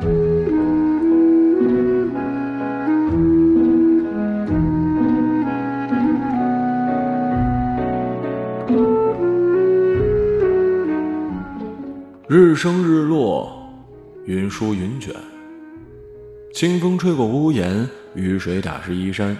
[0.00, 0.04] 日
[12.54, 13.52] 升日落，
[14.26, 15.12] 云舒云卷。
[16.52, 19.36] 清风吹过屋檐，雨水打湿衣衫。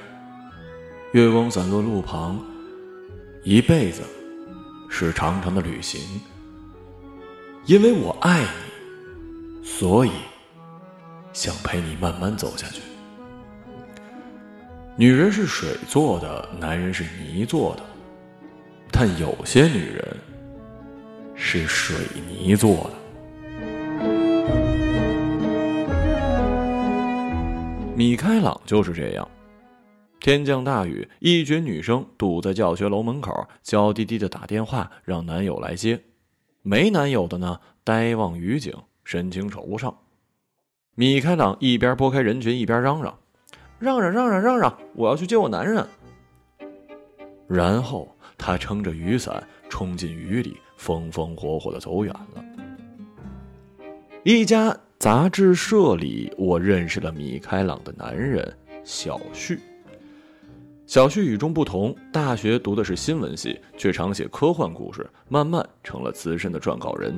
[1.12, 2.36] 月光散落路旁，
[3.44, 4.02] 一辈子
[4.88, 6.00] 是长长的旅行。
[7.66, 8.48] 因为我爱你，
[9.62, 10.10] 所以
[11.38, 12.82] 想陪你慢慢走下去。
[14.96, 17.82] 女人是水做的，男人是泥做的，
[18.90, 20.04] 但有些女人。
[21.36, 21.96] 是水
[22.28, 22.94] 泥做的。
[27.94, 29.28] 米开朗就是这样。
[30.18, 36.00] 天降大雨，一群女生堵在教学楼门口，娇滴滴的打电话让男友来接。
[36.62, 38.74] 没男友的呢，呆望雨景，
[39.04, 39.94] 神情惆怅。
[40.98, 43.16] 米开朗一边拨开人群，一边嚷嚷
[43.78, 44.78] ：“让让让让让让！
[44.96, 45.86] 我要去接我男人。”
[47.46, 50.56] 然后他撑着雨伞冲进雨里。
[50.76, 52.44] 风风火火的走远了。
[54.24, 59.60] 一家杂志社里，我认识了米开朗的男人小旭。
[60.84, 67.16] 小旭与众不同，大学读的是新闻系，却常写科幻故事，慢慢成了资深的撰稿人。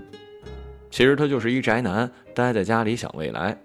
[0.91, 3.57] 其实他就是一宅男，待在家里想未来，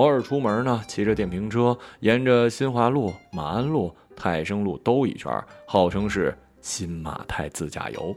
[0.00, 5.30] 偶尔出门呢，骑着电瓶车，沿着新华路、马鞍路、泰升路兜一圈，
[5.66, 8.16] 号称是新马泰自驾游。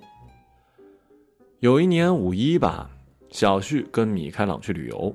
[1.60, 2.90] 有一年五一吧，
[3.32, 5.14] 小旭跟米开朗去旅游，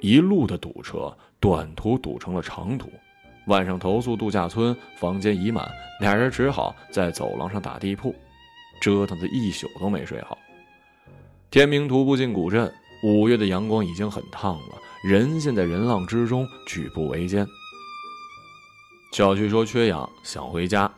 [0.00, 2.90] 一路的堵车，短途堵成了长途。
[3.46, 5.66] 晚上投宿度假村，房间已满，
[6.02, 8.14] 俩人只好在走廊上打地铺，
[8.78, 10.36] 折腾的一宿都没睡好。
[11.50, 12.70] 天明徒步进古镇，
[13.02, 17.46] 五月的阳光已经很烫了，人陷在人浪之中，举步维艰。
[19.12, 20.90] 小旭说缺氧，想回家，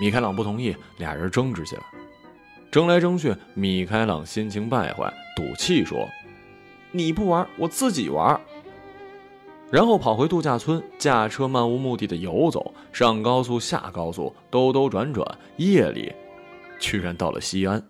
[0.00, 1.82] 米开朗不同意，俩人争执起来。
[2.70, 6.08] 争来争去，米开朗心情败坏，赌气说
[6.90, 8.38] ：“你不玩，我自己玩。”
[9.70, 16.12] 然后跑回度假村，驾车漫无目的的游走，上高速下高速，兜兜转转，夜里
[16.80, 17.82] 居然到了西安。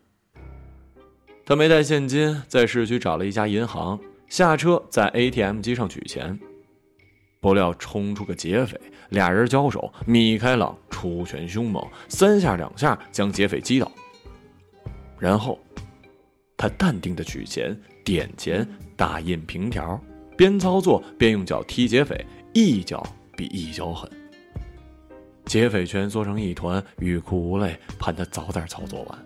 [1.44, 3.98] 他没带现金，在市区找了一家银行，
[4.32, 6.40] 下车在 ATM 机上取钱，
[7.38, 13.92] 不料冲出个劫匪，俩人交手，米开朗出拳凶猛，三下两下将劫匪击倒。
[15.18, 15.60] 然后，
[16.56, 18.66] 他淡定的取钱、点钱、
[18.96, 20.02] 打印凭条，
[20.34, 23.06] 边操作边用脚踢劫匪，一脚
[23.36, 24.10] 比一脚狠。
[25.44, 29.24] 劫匪蜷缩成一团，欲哭无泪，盼他早点操作完。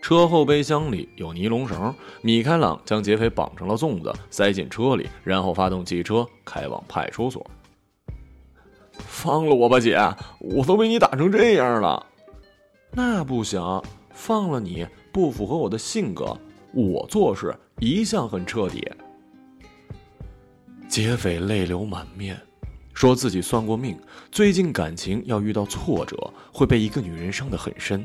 [0.00, 7.44] 车后备箱里有尼龙绳，米开朗将劫匪绑成了粽子，塞进车里，然后发动汽车开往派出所。
[8.92, 9.98] 放了我吧，姐，
[10.40, 12.06] 我都被你打成这样了。
[12.92, 13.60] 那不行。
[14.12, 16.36] 放了你不符合我的性格，
[16.74, 18.86] 我做事一向很彻底。
[20.86, 22.38] 劫匪泪流满面，
[22.92, 23.98] 说自己算过命，
[24.30, 26.16] 最近感情要遇到挫折，
[26.52, 28.04] 会被一个女人伤得很深。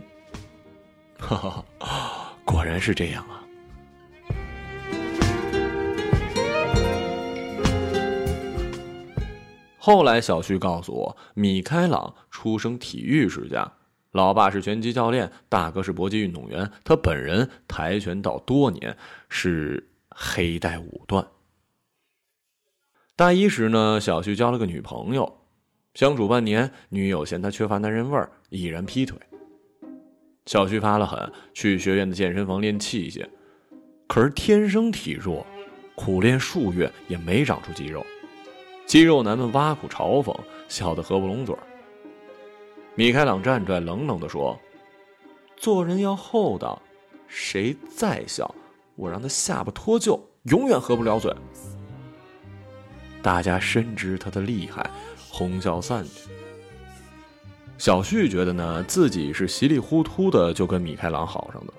[1.17, 3.41] 哈哈哈，果然是这样啊。
[9.77, 13.71] 后来小旭告诉我，米开朗出生体育世家。
[14.11, 18.97] 老爸是拳击教练，大哥是搏击运动员，他本人跆拳道多年，
[19.29, 21.27] 是黑带五段。
[23.15, 25.41] 大一时呢，小旭交了个女朋友，
[25.93, 29.19] 相处半年，女友嫌他缺乏男人味儿，毅然劈腿。
[30.45, 33.25] 小旭发了狠，去学院的健身房练器械，
[34.07, 35.45] 可是天生体弱，
[35.95, 38.05] 苦练数月也没长出肌肉，
[38.85, 41.55] 肌肉男们挖苦嘲讽，笑得合不拢嘴。
[42.93, 44.57] 米开朗站出来，冷冷的说
[45.57, 46.81] ：“做人要厚道，
[47.27, 48.53] 谁再笑，
[48.95, 51.35] 我让他下巴脱臼，永远合不了嘴。”
[53.23, 54.87] 大家深知他的厉害，
[55.29, 56.29] 哄笑散去。
[57.77, 61.73] 小旭觉得呢，自己是稀里糊涂的就跟米开朗好上的。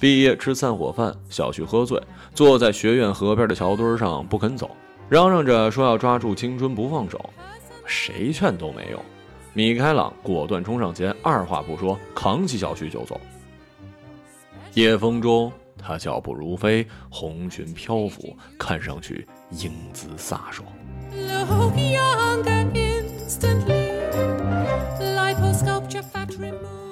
[0.00, 2.02] 毕业吃散伙饭，小旭喝醉，
[2.34, 4.70] 坐在学院河边的桥墩上不肯走，
[5.08, 7.30] 嚷嚷着说要抓住青春不放手，
[7.86, 9.00] 谁劝都没用。
[9.52, 13.20] 米开朗果断冲上前，二话不说，扛起小旭就走。
[14.74, 20.68] 夜风中，他脚步如飞，红裙飘浮，看上去英姿飒爽。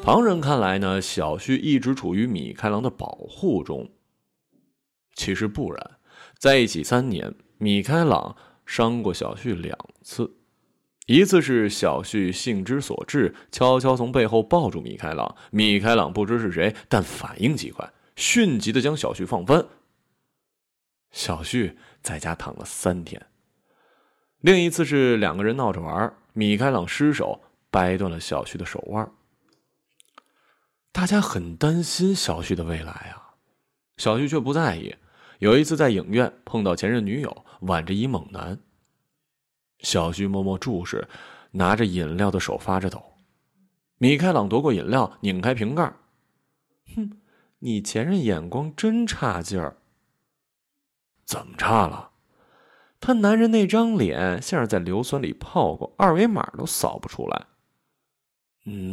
[0.04, 3.90] 旁人看来呢，小旭一直处于米开朗的保护中。
[5.14, 5.92] 其实不然，
[6.38, 8.36] 在一起三年，米开朗
[8.66, 10.30] 伤过小旭两次。
[11.06, 15.34] 一次是小旭兴之所至，悄悄从背后抱住米开朗。
[15.50, 19.64] 米开朗不知是谁，但反应极快，迅疾的将小旭放翻。
[21.12, 23.24] 小旭在家躺了三天。
[24.42, 27.40] 另一次是两个人闹着玩，米开朗失手
[27.70, 29.10] 掰断了小旭的手腕。
[30.94, 33.34] 大家很担心小旭的未来啊，
[33.96, 34.94] 小旭却不在意。
[35.40, 38.60] 有一次在影院碰到前任女友，挽着一猛男。
[39.80, 41.08] 小旭默默注视，
[41.50, 43.02] 拿着饮料的手发着抖。
[43.98, 45.92] 米开朗夺过饮料，拧开瓶盖。
[46.94, 47.20] 哼，
[47.58, 49.76] 你前任眼光真差劲儿。
[51.24, 52.10] 怎么差了？
[53.00, 57.46] 他男人那张脸像是在硫酸里泡过，二维码都扫不出来。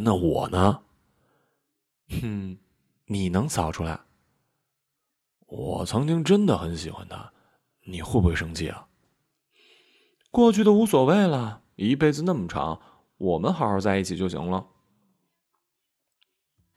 [0.04, 0.82] 那我呢？
[2.20, 2.58] 哼，
[3.06, 4.00] 你能扫出来？
[5.48, 7.32] 我曾经真的很喜欢他，
[7.86, 8.88] 你会不会生气啊？
[10.30, 12.80] 过去的无所谓了，一辈子那么长，
[13.18, 14.66] 我们好好在一起就行了。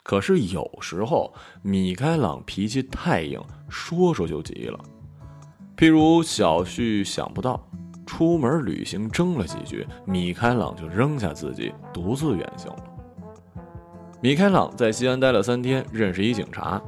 [0.03, 1.33] 可是有时候
[1.63, 4.79] 米开朗脾气太硬，说说就急了。
[5.77, 7.65] 譬如小旭想不到，
[8.05, 12.94] 出门旅行争了几句，米开朗就扔下自己，独自远行了。
[14.25, 16.83] 米开朗在西安待了三天，认识一警察，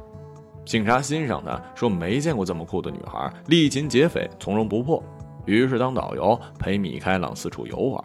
[0.65, 5.03] 警察欣赏他，说没见过这么酷的女孩，力擒劫匪从容不迫。
[5.45, 8.03] 于是当导游陪米开朗四处游玩，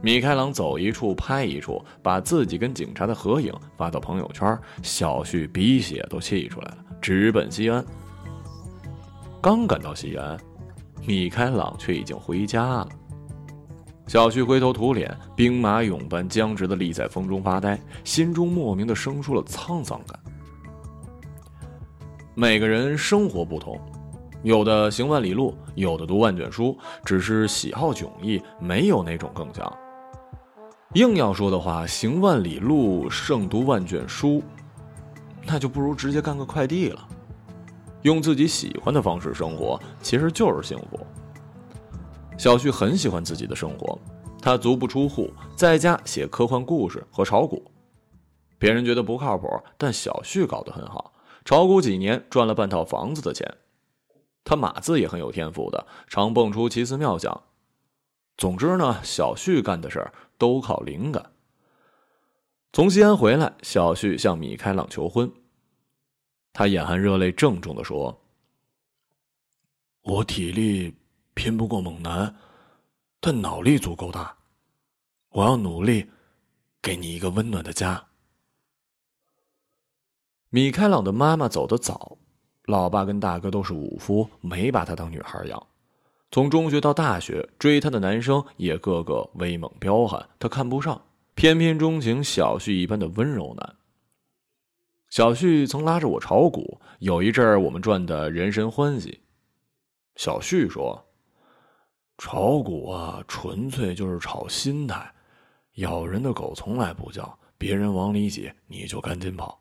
[0.00, 7.84] 米开朗走一处拍一处，把自己跟警察的合影发到朋友圈，小旭鼻血都气出来了，直奔西安。
[9.42, 10.34] 刚赶到西安，
[11.06, 12.88] 米开朗却已经回家了。
[14.06, 20.18] 小旭灰头土脸，兵马俑般僵直的立在风中发呆，心中莫名的生出了沧桑感。
[22.34, 23.80] 每个人生活不同。
[24.42, 29.72] 有的行万里路，有的读万卷书，只是喜好迥异，没有哪种更强。
[30.92, 34.42] 硬要说的话，行万里路胜读万卷书，
[35.46, 37.08] 那就不如直接干个快递了。
[38.02, 41.00] 用自己喜欢的方式生活，其实就是幸福。
[42.36, 43.98] 小旭很喜欢自己的生活，
[44.40, 47.64] 他足不出户，在家写科幻故事和炒股。
[48.58, 49.48] 别人觉得不靠谱，
[49.78, 51.12] 但小旭搞得很好，
[51.44, 53.56] 炒股几年赚了半套房子的钱。
[54.42, 57.42] 他码字也很有天赋的，常蹦出奇思妙想。
[58.36, 61.30] 总之呢，小旭干的事儿都靠灵感。
[62.72, 65.32] 从西安回来，小旭向米开朗求婚。
[66.52, 68.20] 他眼含热泪，郑重的说
[70.02, 70.94] ：“我体力
[71.34, 72.34] 拼不过猛男，
[73.20, 74.36] 但脑力足够大。
[75.30, 76.08] 我要努力，
[76.80, 78.06] 给你一个温暖的家。”
[80.50, 82.16] 米开朗的妈妈走得早。
[82.66, 85.66] 老爸跟大哥都是武夫，没把她当女孩养。
[86.30, 91.04] 从中学到大学，追她的男生也个个威猛彪悍，她看不上，
[91.34, 93.76] 偏偏钟情小旭一般的温柔男。
[95.10, 99.20] 小旭曾拉着我炒股，有一阵儿我们赚的人神欢喜。
[100.16, 101.06] 小旭说
[102.18, 105.04] ：“炒股啊，纯粹就是炒心态，
[105.76, 109.58] 咬人的狗从来不叫，别人往里挤，你就赶紧跑。”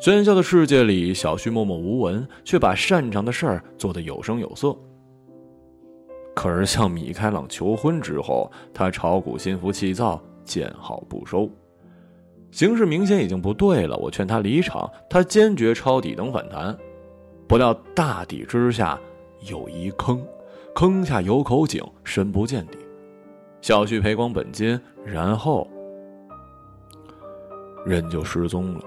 [0.00, 4.76] 喧嚣的世界里，小旭默默无闻，却把擅长的事儿做得有声有色。
[6.34, 11.50] 可是向米开朗求婚之后，他炒股心浮气躁，见好不收，
[12.52, 13.96] 形势明显已经不对了。
[13.96, 16.78] 我劝他离场，他坚决抄底等反弹。
[17.48, 18.96] 不料大底之下
[19.48, 20.24] 有一坑，
[20.78, 22.78] 坑下有口井，深不见底。
[23.60, 25.66] 小旭赔光本金，然后
[27.84, 28.80] 人就失踪了。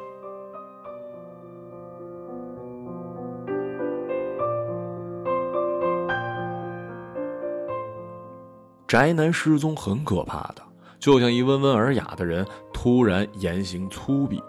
[8.88, 10.63] 宅男失踪很可怕的，
[10.98, 14.41] 就像一温文尔雅的人突然言行粗鄙，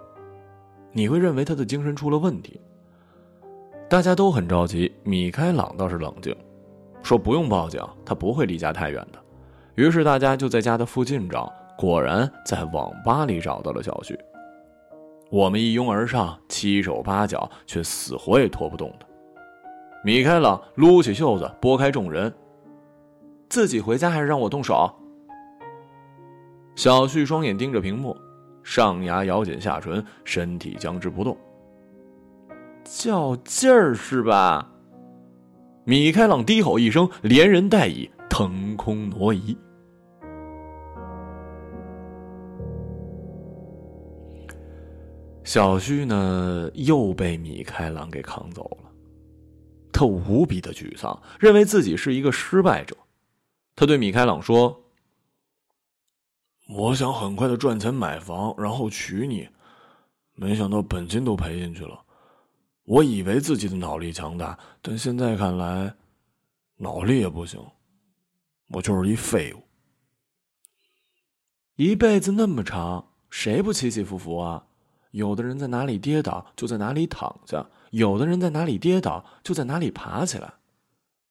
[0.92, 2.60] 你会认为他的精神出了问题。
[3.90, 6.32] 大家都很着急，米开朗倒是冷静，
[7.02, 9.18] 说不用报警，他不会离家太远的。
[9.74, 14.18] 于是大家就在家的附近找，果然在网吧里找到了小旭。
[15.30, 19.06] 我们一拥而上，七手八脚，却死活也拖不动他。
[20.04, 22.32] 米开朗撸起袖子，拨开众人。
[23.48, 24.90] 自己回家还是让我动手？
[26.74, 28.16] 小旭双眼盯着屏幕，
[28.62, 31.36] 上牙咬紧下唇，身体僵直不动。
[32.84, 34.71] 较劲儿是吧？
[35.84, 39.56] 米开朗低吼一声，连人带椅腾空挪移。
[45.42, 48.90] 小旭呢，又被米开朗给扛走了。
[49.92, 52.96] 他无比的沮丧，认为自己是一个失败者。
[53.74, 54.84] 他对米开朗说
[56.70, 59.48] ：“我想很快的赚钱买房，然后娶你，
[60.36, 62.00] 没想到本金都赔进去了。
[62.84, 65.94] 我以为自己的脑力强大，但现在看来，
[66.76, 67.64] 脑力也不行，
[68.68, 69.62] 我就是一废物。
[71.76, 74.64] 一辈子那么长，谁不起起伏伏啊？
[75.12, 80.54] 有的人在哪里跌倒，就在哪里躺下。”有的人在哪里跌倒，就在哪里爬起来。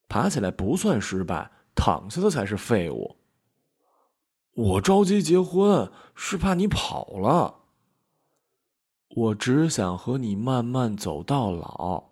[0.07, 3.17] 爬起来不算失败，躺下的才是废物。
[4.53, 7.60] 我着急结婚，是怕你跑了。
[9.13, 12.03] 我只想和你慢慢走到老，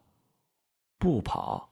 [0.97, 1.69] 不跑。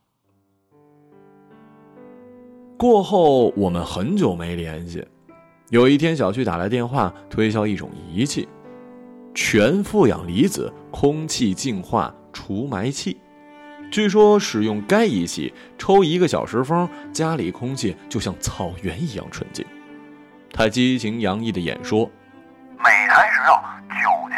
[2.78, 5.06] 过后我们很久没联系。
[5.70, 8.48] 有一天，小旭打来电话，推销一种仪器——
[9.36, 12.14] 全负氧离子空气净化。
[12.32, 13.18] 除霾器，
[13.92, 19.66] 据说使用该仪器抽一个小时风，家里空气就像草原一样纯净。
[20.54, 22.10] 他激情洋溢的演说
[22.78, 23.27] ：“每台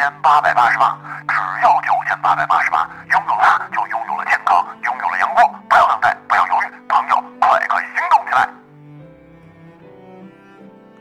[0.09, 0.97] 千八百八十八，
[1.27, 5.63] 只要九千八百八十八，拥有它就拥有了健康，拥有了阳光。
[5.69, 8.49] 不要等待，不要犹豫，朋友，快快行动起来！”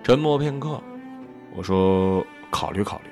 [0.05, 0.79] 沉默片刻，
[1.55, 2.23] 我说
[2.53, 3.11] ：“考虑考虑。”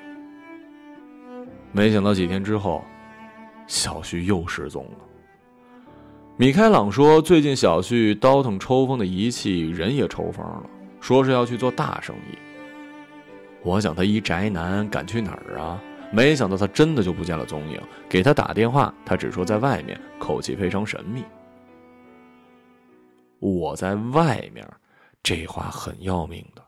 [1.73, 2.83] 没想到几天之后。
[3.65, 4.91] 小旭又失踪了。
[6.37, 10.63] 米开朗说：“最近小旭倒腾抽风的仪器，人也抽风了，
[11.01, 12.37] 说是要去做大生意。”
[13.61, 15.77] 我想他一宅男敢去哪儿啊？
[16.11, 17.81] 没想到他真的就不见了踪影。
[18.09, 21.23] 给他打电话，他只说在外面，口气非常神秘。
[23.39, 24.67] 我在外面，
[25.21, 26.63] 这话很要命的。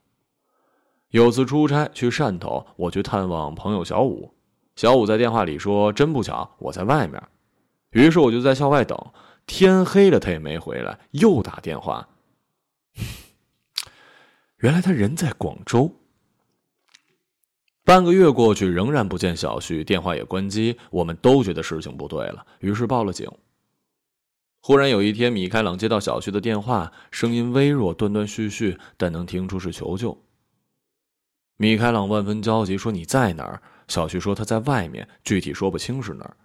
[1.09, 4.33] 有次出差去汕头，我去探望朋友小五。
[4.75, 7.21] 小五在电话里说：“真不巧，我在外面。”
[7.91, 8.97] 于是我就在校外等，
[9.47, 12.07] 天黑了他也没回来，又打电话。
[14.59, 15.98] 原来他人在广州。
[17.89, 23.27] 半个月过去，仍然不见小旭，电话也关机，我们都觉得事情不对了，于是报了警。
[24.61, 30.15] 忽然有一天，米开朗接到小旭的电话，声音微弱，断断续续，但能听出是求救。
[31.57, 36.37] 米开朗万分焦急，说：“你在哪儿？”小旭说他在外面，具体说不清是哪儿。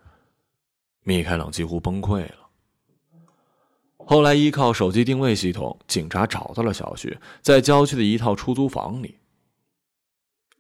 [1.03, 2.49] 米开朗几乎崩溃了。
[3.99, 9.19] 后来依靠手机定位系统，警察找到了小旭，在郊区的一套出租房里。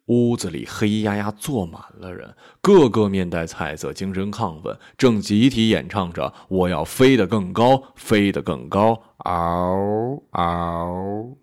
[0.06, 9.02] 屋子里黑压压坐满了人，个个面带菜色，精神亢奋，正集体演唱着“我要飞得更高，飞得更高”。
[9.24, 11.38] 嗷嗷，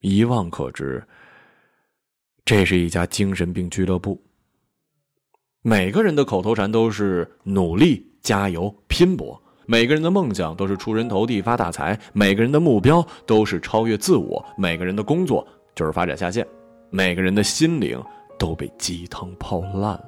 [0.00, 1.04] 一望可知。
[2.44, 4.22] 这是一家精神病俱乐部。
[5.62, 15.44] 每个人的口头禅都是努力、加油、拼搏；每个人的梦想都是出人头地、发大财；每个人的目标都是超越自我；每个人的工作
[15.76, 16.44] 就是发展下线；
[16.90, 18.02] 每个人的心灵
[18.36, 20.04] 都被鸡汤泡烂了。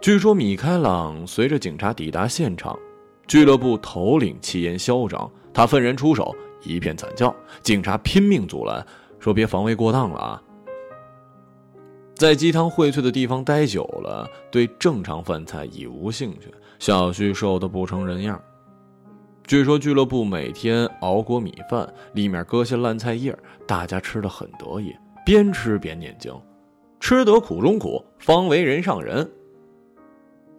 [0.00, 2.76] 据说米开朗随着警察抵达现场，
[3.28, 8.84] 俱乐部头领气焰嚣张，他愤然出手，一片惨叫，警察拼命阻拦。
[9.20, 10.42] 说别防卫过当了啊！
[12.14, 16.52] 在鸡汤荟萃的地方待久了，对正常饭菜已无兴趣。
[16.78, 18.38] 小旭瘦得不成人样。
[19.46, 23.36] 据说俱乐部每天熬锅米饭，里面搁些烂菜叶，
[23.66, 26.34] 大家吃的很得意，边吃边念经，
[26.98, 29.30] 吃得苦中苦，方为人上人。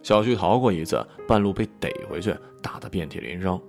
[0.04, 3.60] 小旭逃过一次，半路被逮回去，打得遍体鳞伤。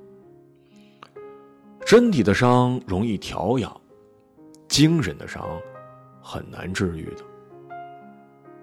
[1.83, 3.75] 身体的伤容易调养。
[4.67, 5.43] 精神的伤，
[6.21, 7.23] 很难治愈的。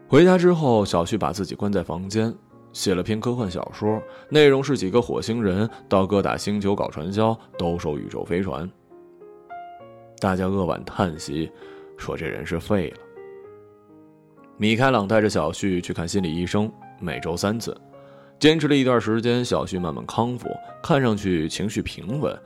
[0.07, 2.33] 回家之后，小旭把自己关在房间，
[2.75, 8.69] 写了篇科幻小说，内容是几个火星人到各大星球搞传销，兜售宇宙飞船。
[10.19, 11.50] 大家扼腕叹息，
[11.97, 12.97] 说这人是废了。
[14.57, 17.76] 米开朗带着小旭去看心理医生，每周三次，
[18.40, 20.49] 坚持了一段时间，小旭慢慢康复，
[20.83, 22.37] 看上去情绪平稳，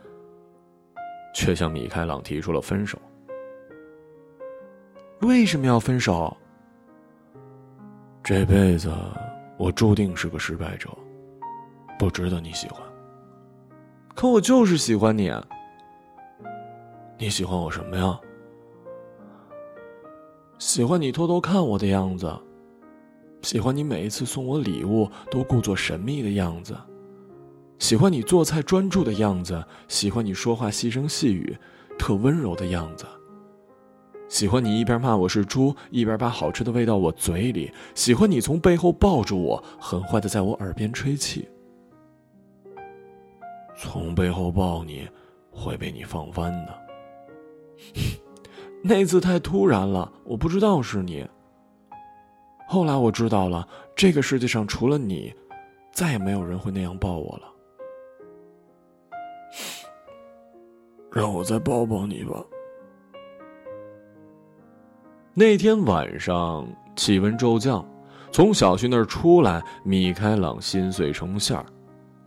[1.34, 2.98] 却向米开朗提出了分手。
[5.20, 6.36] 为什么要分手？
[8.22, 8.90] 这辈子
[9.58, 10.88] 我注定是个失败者，
[11.98, 12.80] 不值得你喜欢。
[14.14, 15.32] 可我就是喜欢你。
[17.18, 18.18] 你喜欢我什么呀？
[20.58, 22.32] 喜欢你偷偷看我的样子，
[23.42, 26.76] 喜欢你每一次送我礼物都故作神秘的样子，
[27.80, 31.56] 喜欢你做菜专注的样子，喜欢你说话细声细语、
[31.98, 33.04] 特温柔的样子。
[34.28, 41.48] 喜欢你一边骂我是猪，一边把好吃的喂到我嘴里；喜欢你从背后抱住我，狠坏的在我耳边吹气。
[43.76, 45.08] 从背后抱你，
[45.50, 46.78] 会被你放翻的。
[48.84, 51.26] 那次太突然了，我不知道是你。
[52.66, 53.66] 后来我知道了，
[53.96, 55.32] 这个世界上除了你，
[55.90, 57.44] 再也没有人会那样抱我了。
[61.10, 62.44] 让我再抱抱你吧。
[65.38, 66.66] 那天晚上
[66.96, 67.88] 气温骤降，
[68.32, 71.64] 从小旭那儿出来，米开朗心碎成馅儿，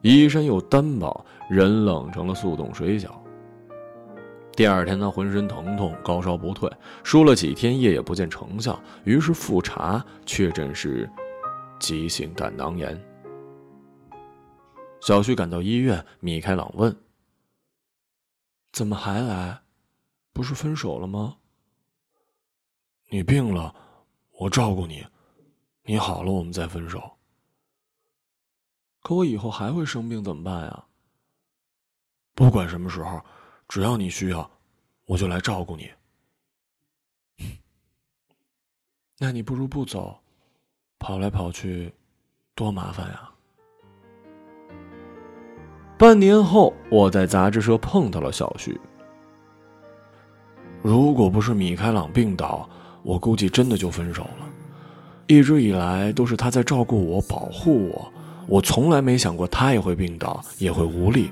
[0.02, 3.10] 衣衫又单薄，人冷成了速冻水饺。
[4.56, 6.72] 第二天他浑身疼痛，高烧不退，
[7.04, 11.10] 输了几天液也不见成效，于是复查，确诊是
[11.82, 12.98] 急性胆囊炎。
[15.02, 16.96] 小旭赶到医院，米开朗问。
[18.72, 19.60] 怎么还来？
[20.32, 21.36] 不是分手了吗？
[23.14, 23.76] 你病了，
[24.40, 25.06] 我照顾你；
[25.84, 27.12] 你好了，我们再分手。
[29.02, 30.86] 可我以后还会生病，怎么办呀？
[32.34, 33.22] 不管什么时候，
[33.68, 34.50] 只要你需要，
[35.08, 35.92] 我就来照顾你。
[39.20, 40.18] 那你不如不走，
[40.98, 41.94] 跑来跑去，
[42.56, 43.30] 多麻烦呀！
[45.98, 48.80] 半年后，我在杂志社碰到了小旭。
[50.82, 52.70] 如果不是米开朗病倒，
[53.04, 54.48] 我估计真的就分手了。
[55.28, 58.14] 一直以来都是他在照顾我、保护我，
[58.48, 61.32] 我从来没想过他也会病倒，也会无力。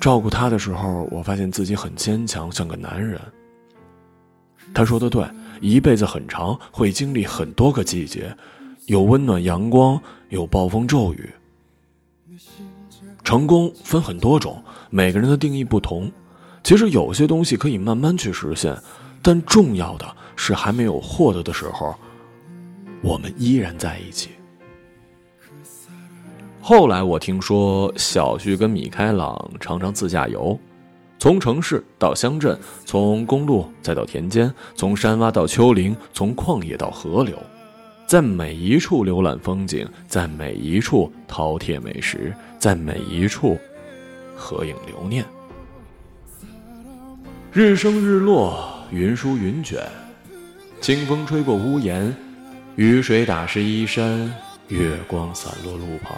[0.00, 3.20] 照顾他的时候，我发现自己很坚强，像个男人。
[4.72, 5.24] 他说的对，
[5.60, 8.34] 一辈子很长，会经历很多个季节，
[8.86, 11.28] 有温暖阳光，有暴风骤雨。
[13.24, 16.10] 成功分很多种，每个人的定义不同。
[16.62, 18.76] 其实有些东西可以慢慢去实现，
[19.20, 21.94] 但重要的是还没有获得的时候，
[23.02, 24.30] 我们依然在一起。
[26.62, 30.58] 后来我听说，小旭跟米开朗常常自驾游，
[31.18, 37.38] 从城市到乡镇，从公路再到田间，从山洼到丘陵，从旷野到河流。
[38.06, 43.58] 在每一处浏览风景，在每一处饕餮美食，在每一处
[44.34, 45.22] 合影留念。
[47.52, 48.58] 日升日落，
[48.90, 49.86] 云舒云卷，
[50.80, 52.16] 清风吹过屋檐，
[52.76, 54.34] 雨水打湿衣衫，
[54.68, 56.16] 月光洒落路旁。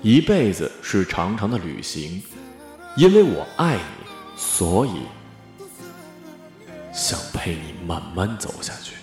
[0.00, 2.22] 一辈子是长长的旅行，
[2.96, 3.80] 因为我爱你，
[4.36, 5.02] 所以
[6.94, 8.94] 想陪你慢慢走下去。